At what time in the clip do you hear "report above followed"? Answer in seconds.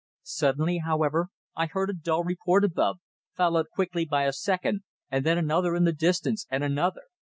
2.23-3.69